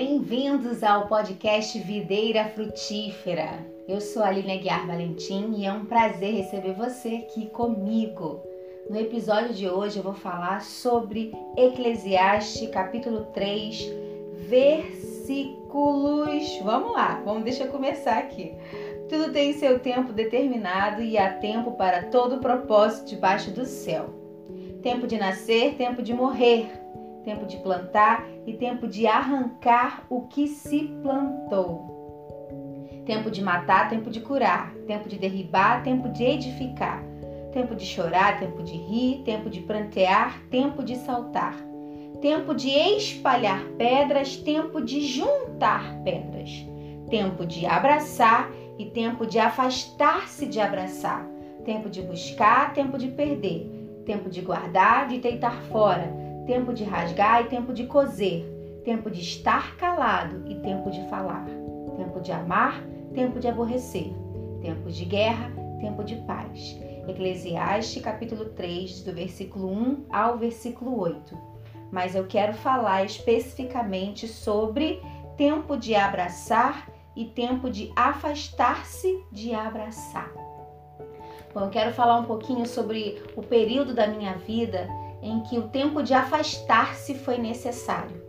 [0.00, 3.66] Bem-vindos ao podcast Videira Frutífera.
[3.88, 8.40] Eu sou a Aline Aguiar Valentim e é um prazer receber você aqui comigo.
[8.88, 13.92] No episódio de hoje eu vou falar sobre Eclesiastes, capítulo 3,
[14.48, 15.66] versículos.
[16.62, 18.54] Vamos lá, vamos deixa eu começar aqui.
[19.08, 24.10] Tudo tem seu tempo determinado e há tempo para todo propósito debaixo do céu.
[24.80, 26.70] Tempo de nascer, tempo de morrer,
[27.28, 31.98] tempo de plantar e tempo de arrancar o que se plantou.
[33.04, 37.04] Tempo de matar, tempo de curar, tempo de derribar, tempo de edificar,
[37.52, 41.54] tempo de chorar, tempo de rir, tempo de prantear, tempo de saltar,
[42.22, 46.66] tempo de espalhar pedras, tempo de juntar pedras,
[47.10, 51.28] tempo de abraçar e tempo de afastar-se de abraçar,
[51.66, 53.70] tempo de buscar, tempo de perder,
[54.06, 58.42] tempo de guardar, de deitar fora, tempo de rasgar e tempo de coser,
[58.82, 61.44] tempo de estar calado e tempo de falar,
[61.94, 62.82] tempo de amar,
[63.12, 64.10] tempo de aborrecer,
[64.62, 66.74] tempo de guerra, tempo de paz.
[67.06, 71.36] Eclesiastes capítulo 3, do versículo 1 ao versículo 8.
[71.92, 75.02] Mas eu quero falar especificamente sobre
[75.36, 80.32] tempo de abraçar e tempo de afastar-se de abraçar.
[81.52, 84.88] Bom, eu quero falar um pouquinho sobre o período da minha vida
[85.22, 88.22] em que o tempo de afastar-se foi necessário.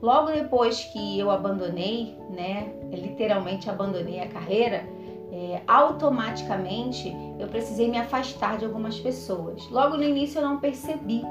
[0.00, 4.84] Logo depois que eu abandonei, né, literalmente abandonei a carreira,
[5.30, 9.66] é, automaticamente eu precisei me afastar de algumas pessoas.
[9.70, 11.22] Logo no início eu não percebi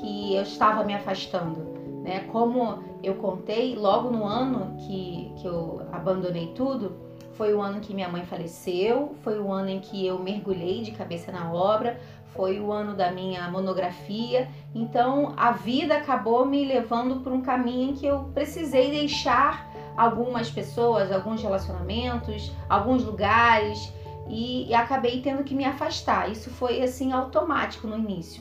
[0.00, 1.60] que eu estava me afastando.
[2.02, 2.20] Né?
[2.32, 7.94] Como eu contei, logo no ano que, que eu abandonei tudo, foi o ano que
[7.94, 12.00] minha mãe faleceu, foi o ano em que eu mergulhei de cabeça na obra,
[12.38, 14.48] foi o ano da minha monografia.
[14.72, 20.48] Então a vida acabou me levando por um caminho em que eu precisei deixar algumas
[20.48, 23.92] pessoas, alguns relacionamentos, alguns lugares
[24.28, 26.30] e, e acabei tendo que me afastar.
[26.30, 28.40] Isso foi assim automático no início.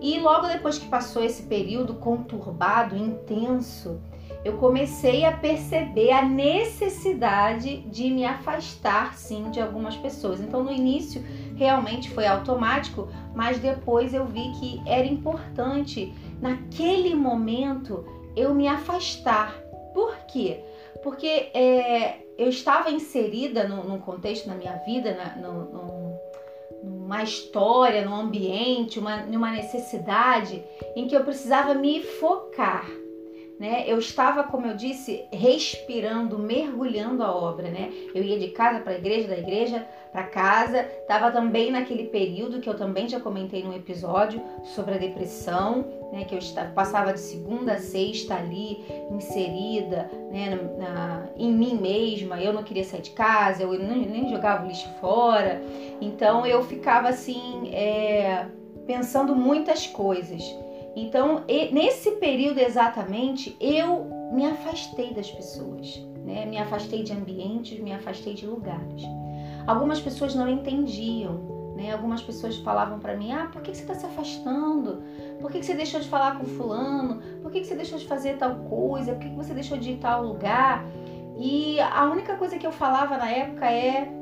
[0.00, 4.00] E logo depois que passou esse período conturbado, intenso,
[4.44, 10.40] eu comecei a perceber a necessidade de me afastar sim de algumas pessoas.
[10.40, 11.22] Então no início
[11.56, 18.04] realmente foi automático, mas depois eu vi que era importante naquele momento
[18.36, 19.54] eu me afastar.
[19.92, 20.60] Por quê?
[21.02, 26.18] Porque é, eu estava inserida num, contexto na minha vida, na, no, no,
[26.84, 30.62] numa história, num ambiente, uma, numa necessidade
[30.94, 32.86] em que eu precisava me focar
[33.58, 33.84] né?
[33.86, 37.90] Eu estava, como eu disse, respirando, mergulhando a obra, né?
[38.14, 40.82] Eu ia de casa para a igreja, da igreja para casa.
[40.82, 46.24] Estava também naquele período que eu também já comentei num episódio sobre a depressão, né?
[46.24, 50.50] Que eu estava, passava de segunda a sexta ali inserida, né?
[50.50, 52.40] Na, na, em mim mesma.
[52.40, 55.60] Eu não queria sair de casa, eu nem, nem jogava o lixo fora.
[56.00, 58.46] Então eu ficava assim, é,
[58.86, 60.42] pensando muitas coisas.
[61.00, 66.44] Então, nesse período exatamente, eu me afastei das pessoas, né?
[66.44, 69.02] Me afastei de ambientes, me afastei de lugares.
[69.64, 71.92] Algumas pessoas não entendiam, né?
[71.92, 75.00] Algumas pessoas falavam para mim: "Ah, por que você está se afastando?
[75.40, 77.22] Por que você deixou de falar com fulano?
[77.42, 79.14] Por que você deixou de fazer tal coisa?
[79.14, 80.84] Por que você deixou de ir tal lugar?"
[81.38, 84.17] E a única coisa que eu falava na época é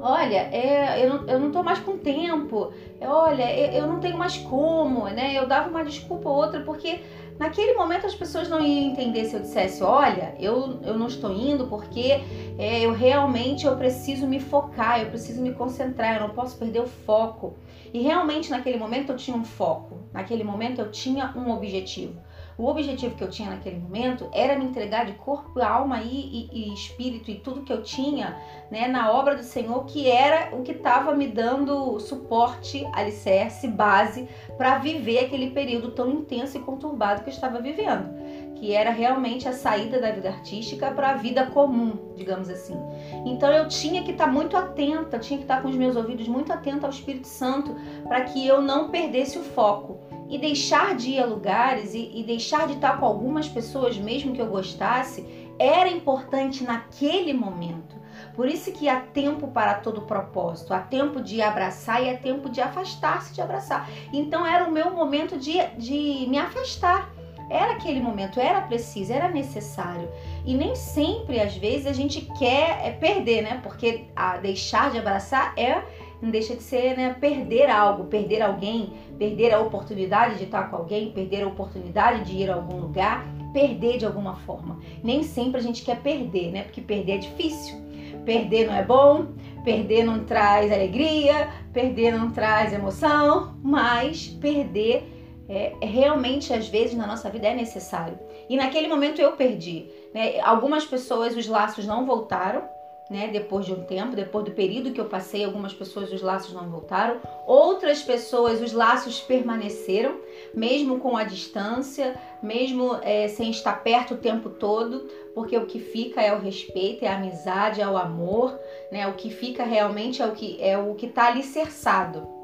[0.00, 4.00] olha, é, eu, não, eu não tô mais com tempo, é, olha, eu, eu, não
[4.00, 5.36] tenho mais como, né?
[5.36, 7.00] Eu dava uma desculpa ou outra, porque
[7.38, 11.32] naquele momento as pessoas não iam entender se eu dissesse, olha, eu, eu não estou
[11.32, 12.20] indo porque
[12.58, 16.80] é, eu realmente eu preciso me focar, eu preciso me concentrar, eu não posso perder
[16.80, 17.54] o foco.
[17.92, 22.20] E realmente naquele momento eu tinha um foco, naquele momento eu tinha um objetivo.
[22.60, 26.68] O objetivo que eu tinha naquele momento era me entregar de corpo, alma e, e,
[26.68, 28.36] e espírito e tudo que eu tinha
[28.70, 34.28] né, na obra do Senhor, que era o que estava me dando suporte, alicerce, base
[34.58, 38.10] para viver aquele período tão intenso e conturbado que eu estava vivendo,
[38.56, 42.76] que era realmente a saída da vida artística para a vida comum, digamos assim.
[43.24, 45.96] Então eu tinha que estar tá muito atenta, tinha que estar tá com os meus
[45.96, 47.74] ouvidos muito atenta ao Espírito Santo
[48.06, 52.22] para que eu não perdesse o foco e deixar de ir a lugares e, e
[52.22, 55.26] deixar de estar com algumas pessoas, mesmo que eu gostasse,
[55.58, 58.00] era importante naquele momento.
[58.34, 62.48] Por isso que há tempo para todo propósito, há tempo de abraçar e há tempo
[62.48, 63.90] de afastar-se de abraçar.
[64.12, 67.10] Então era o meu momento de, de me afastar.
[67.50, 70.08] Era aquele momento, era preciso, era necessário.
[70.46, 73.60] E nem sempre, às vezes, a gente quer é, perder, né?
[73.60, 75.82] Porque a deixar de abraçar é
[76.20, 80.76] não deixa de ser né, perder algo, perder alguém, perder a oportunidade de estar com
[80.76, 84.78] alguém, perder a oportunidade de ir a algum lugar, perder de alguma forma.
[85.02, 86.62] Nem sempre a gente quer perder, né?
[86.62, 87.80] Porque perder é difícil.
[88.24, 89.28] Perder não é bom,
[89.64, 95.08] perder não traz alegria, perder não traz emoção, mas perder
[95.48, 98.18] é, realmente às vezes na nossa vida é necessário.
[98.48, 99.90] E naquele momento eu perdi.
[100.14, 100.38] Né?
[100.40, 102.62] Algumas pessoas os laços não voltaram,
[103.10, 103.28] né?
[103.28, 106.70] Depois de um tempo, depois do período que eu passei, algumas pessoas os laços não
[106.70, 110.20] voltaram, outras pessoas os laços permaneceram,
[110.54, 115.80] mesmo com a distância, mesmo é, sem estar perto o tempo todo, porque o que
[115.80, 118.56] fica é o respeito, é a amizade, é o amor,
[118.92, 119.08] né?
[119.08, 122.39] O que fica realmente é o que é o que está alicerçado.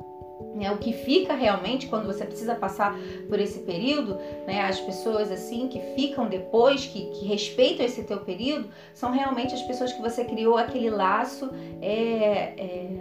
[0.56, 2.96] Né, o que fica realmente quando você precisa passar
[3.28, 4.16] por esse período,
[4.46, 9.52] né, as pessoas assim que ficam depois, que, que, respeitam esse teu período, são realmente
[9.52, 11.50] as pessoas que você criou aquele laço
[11.82, 13.00] é, é,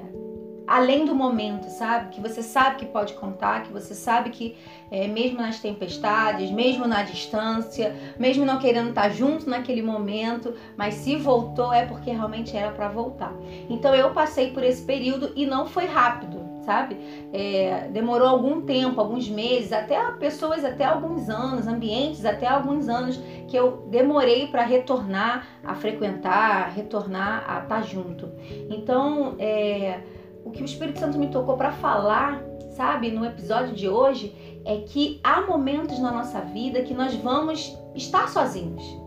[0.68, 2.10] além do momento, sabe?
[2.10, 4.58] Que você sabe que pode contar, que você sabe que
[4.92, 10.96] é, mesmo nas tempestades, mesmo na distância, mesmo não querendo estar junto naquele momento, mas
[10.96, 13.34] se voltou é porque realmente era para voltar.
[13.70, 16.98] Então eu passei por esse período e não foi rápido sabe?
[17.32, 23.18] É, demorou algum tempo, alguns meses, até pessoas até alguns anos, ambientes até alguns anos
[23.48, 28.30] que eu demorei para retornar a frequentar, retornar a estar tá junto.
[28.70, 30.00] Então, é,
[30.44, 32.44] o que o Espírito Santo me tocou para falar,
[32.76, 34.36] sabe, no episódio de hoje,
[34.66, 39.05] é que há momentos na nossa vida que nós vamos estar sozinhos.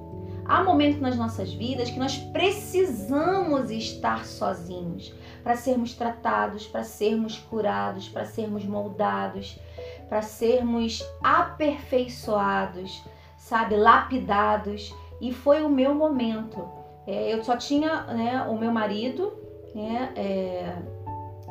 [0.49, 5.13] Há momentos nas nossas vidas que nós precisamos estar sozinhos
[5.45, 9.59] para sermos tratados, para sermos curados, para sermos moldados,
[10.09, 13.05] para sermos aperfeiçoados,
[13.37, 14.95] sabe, lapidados.
[15.21, 16.67] E foi o meu momento.
[17.07, 19.31] É, eu só tinha né, o meu marido,
[19.75, 20.77] né, é,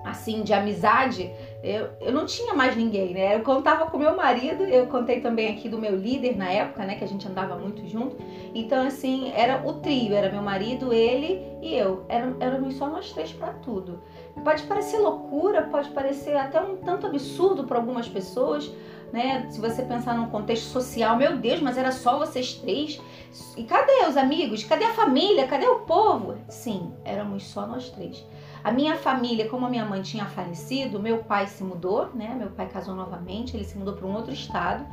[0.06, 1.32] assim, de amizade,
[1.64, 3.36] eu, eu não tinha mais ninguém, né?
[3.36, 6.96] Eu contava com meu marido, eu contei também aqui do meu líder na época, né?
[6.96, 8.16] Que a gente andava muito junto.
[8.54, 12.06] Então, assim, era o trio, era meu marido, ele e eu.
[12.08, 14.00] Éramos só nós três para tudo.
[14.44, 18.72] Pode parecer loucura, pode parecer até um tanto absurdo para algumas pessoas,
[19.12, 19.48] né?
[19.50, 23.02] Se você pensar num contexto social, meu Deus, mas era só vocês três.
[23.58, 24.64] E cadê os amigos?
[24.64, 25.48] Cadê a família?
[25.48, 26.38] Cadê o povo?
[26.48, 28.24] Sim, éramos só nós três.
[28.68, 32.36] A minha família, como a minha mãe tinha falecido, meu pai se mudou, né?
[32.38, 34.86] Meu pai casou novamente, ele se mudou para um outro estado.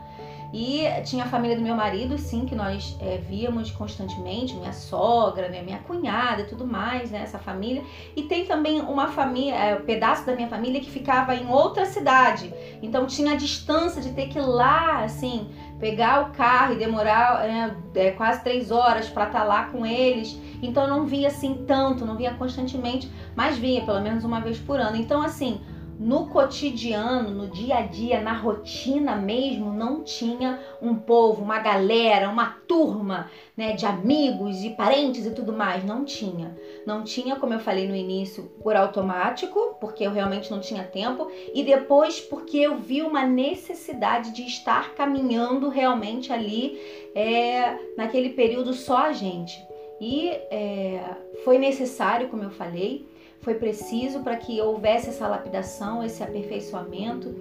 [0.53, 5.49] E tinha a família do meu marido, sim, que nós é, víamos constantemente, minha sogra,
[5.49, 7.83] né, minha cunhada e tudo mais, né, essa família.
[8.15, 11.85] E tem também uma família, é, um pedaço da minha família que ficava em outra
[11.85, 12.55] cidade.
[12.81, 15.49] Então tinha a distância de ter que ir lá, assim,
[15.79, 19.85] pegar o carro e demorar é, é, quase três horas para estar tá lá com
[19.85, 20.39] eles.
[20.63, 24.59] Então eu não via assim tanto, não via constantemente, mas via pelo menos uma vez
[24.59, 24.97] por ano.
[24.97, 25.61] Então, assim,
[25.99, 32.29] no cotidiano, no dia a dia, na rotina mesmo, não tinha um povo, uma galera,
[32.29, 35.85] uma turma né, de amigos e parentes e tudo mais.
[35.85, 36.57] Não tinha.
[36.87, 41.31] Não tinha, como eu falei no início, por automático, porque eu realmente não tinha tempo,
[41.55, 46.79] e depois porque eu vi uma necessidade de estar caminhando realmente ali
[47.15, 49.65] é, naquele período só a gente.
[50.01, 51.03] E é,
[51.45, 53.07] foi necessário, como eu falei,
[53.45, 57.35] foi preciso para que houvesse essa lapidação, esse aperfeiçoamento.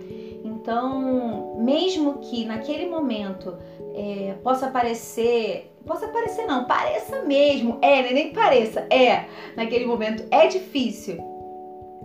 [0.44, 3.58] Então, mesmo que naquele momento
[3.96, 10.24] é, possa parecer, possa parecer não, pareça mesmo, é, né, nem pareça, é, naquele momento
[10.30, 11.18] é difícil,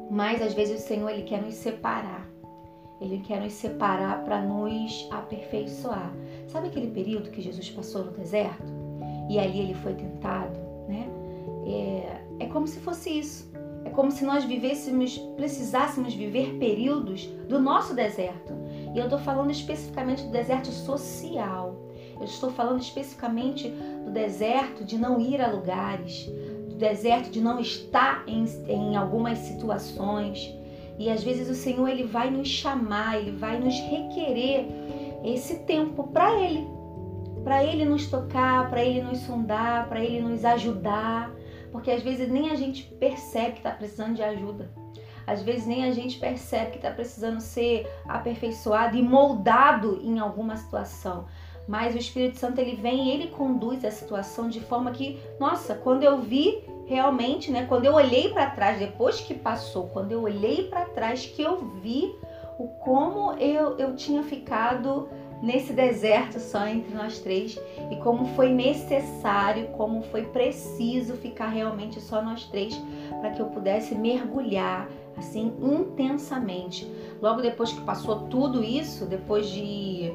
[0.09, 2.27] mas às vezes o Senhor ele quer nos separar.
[3.01, 6.13] Ele quer nos separar para nos aperfeiçoar.
[6.49, 8.65] Sabe aquele período que Jesus passou no deserto?
[9.31, 11.09] E ali ele foi tentado, né?
[12.41, 13.49] É, é como se fosse isso.
[13.89, 18.53] É como se nós vivêssemos, precisássemos viver períodos do nosso deserto.
[18.95, 21.75] E eu estou falando especificamente do deserto social.
[22.21, 23.71] Eu estou falando especificamente
[24.05, 26.27] do deserto de não ir a lugares,
[26.69, 30.55] do deserto de não estar em, em algumas situações.
[30.99, 34.67] E às vezes o Senhor ele vai nos chamar, ele vai nos requerer
[35.25, 36.69] esse tempo para Ele,
[37.43, 41.38] para Ele nos tocar, para Ele nos sondar, para Ele nos ajudar
[41.71, 44.71] porque às vezes nem a gente percebe que está precisando de ajuda.
[45.27, 50.57] Às vezes nem a gente percebe que está precisando ser aperfeiçoado e moldado em alguma
[50.57, 51.27] situação.
[51.69, 55.75] Mas o Espírito Santo ele vem e ele conduz a situação de forma que, nossa,
[55.75, 60.23] quando eu vi realmente, né, quando eu olhei para trás depois que passou, quando eu
[60.23, 62.11] olhei para trás que eu vi
[62.59, 65.11] o como eu, eu tinha ficado
[65.43, 67.59] nesse deserto só entre nós três
[67.91, 72.81] e como foi necessário, como foi preciso ficar realmente só nós três
[73.21, 76.91] para que eu pudesse mergulhar assim intensamente.
[77.21, 80.13] Logo depois que passou tudo isso, depois de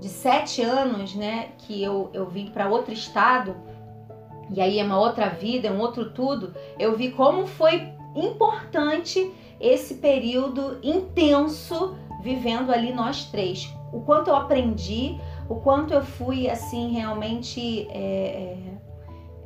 [0.00, 3.56] de sete anos, né, que eu, eu vim para outro estado,
[4.50, 9.32] e aí é uma outra vida, é um outro tudo, eu vi como foi importante
[9.58, 13.72] esse período intenso vivendo ali nós três.
[13.94, 18.58] O quanto eu aprendi, o quanto eu fui assim realmente é,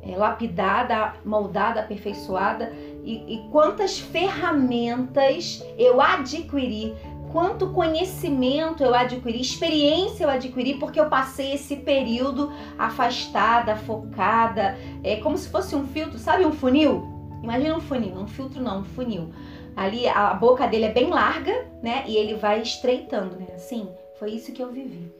[0.03, 6.95] é, é, lapidada, moldada, aperfeiçoada e, e quantas ferramentas eu adquiri
[7.31, 15.17] quanto conhecimento eu adquiri, experiência eu adquiri, porque eu passei esse período afastada, focada, é
[15.17, 17.07] como se fosse um filtro, sabe um funil?
[17.43, 19.29] Imagina um funil, um filtro não, um funil.
[19.75, 22.03] Ali a boca dele é bem larga, né?
[22.05, 23.47] E ele vai estreitando, né?
[23.55, 23.87] Assim,
[24.19, 25.11] foi isso que eu vivi.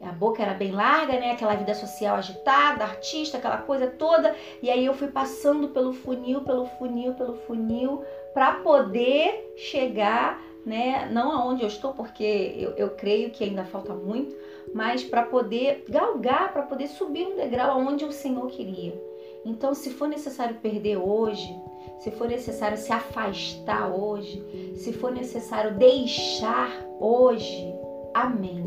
[0.00, 1.32] A boca era bem larga, né?
[1.32, 4.34] Aquela vida social agitada, artista, aquela coisa toda.
[4.62, 11.08] E aí eu fui passando pelo funil, pelo funil, pelo funil, para poder chegar né?
[11.12, 14.34] Não aonde eu estou, porque eu, eu creio que ainda falta muito,
[14.72, 18.98] mas para poder galgar, para poder subir um degrau aonde o Senhor queria.
[19.44, 21.54] Então, se for necessário perder hoje,
[21.98, 24.42] se for necessário se afastar hoje,
[24.76, 27.74] se for necessário deixar hoje,
[28.14, 28.64] amém.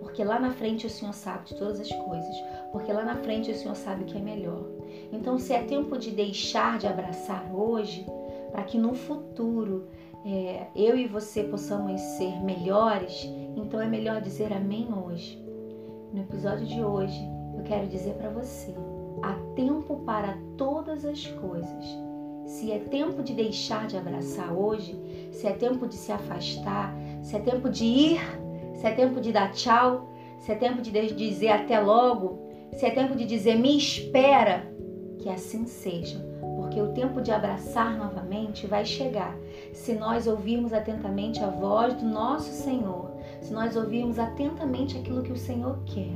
[0.00, 2.36] Porque lá na frente o Senhor sabe de todas as coisas,
[2.70, 4.64] porque lá na frente o Senhor sabe o que é melhor.
[5.12, 8.06] Então, se é tempo de deixar de abraçar hoje,
[8.52, 9.88] para que no futuro
[10.24, 15.42] é, eu e você possamos ser melhores, então é melhor dizer amém hoje.
[16.12, 17.20] No episódio de hoje,
[17.56, 18.74] eu quero dizer para você:
[19.22, 21.84] há tempo para todas as coisas.
[22.46, 24.96] Se é tempo de deixar de abraçar hoje,
[25.32, 28.20] se é tempo de se afastar, se é tempo de ir,
[28.84, 32.90] se é tempo de dar tchau, se é tempo de dizer até logo, se é
[32.90, 34.70] tempo de dizer me espera,
[35.20, 36.22] que assim seja
[36.54, 39.34] porque o tempo de abraçar novamente vai chegar
[39.72, 43.10] se nós ouvirmos atentamente a voz do nosso Senhor,
[43.40, 46.12] se nós ouvirmos atentamente aquilo que o Senhor quer.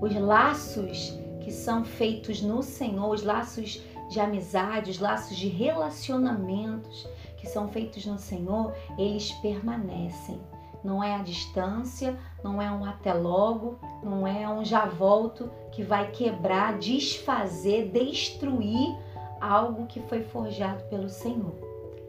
[0.00, 7.08] Os laços que são feitos no Senhor, os laços de amizade, os laços de relacionamentos
[7.38, 10.38] que são feitos no Senhor, eles permanecem.
[10.82, 15.82] Não é a distância, não é um até logo, não é um já volto que
[15.82, 18.96] vai quebrar, desfazer, destruir
[19.40, 21.54] algo que foi forjado pelo Senhor.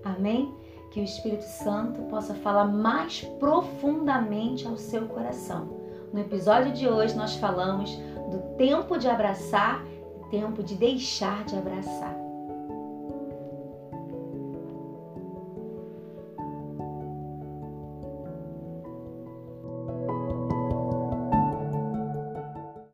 [0.04, 0.54] Amém?
[0.92, 5.68] Que o Espírito Santo possa falar mais profundamente ao seu coração.
[6.12, 7.96] No episódio de hoje nós falamos
[8.32, 9.84] do tempo de abraçar
[10.20, 12.29] e tempo de deixar de abraçar.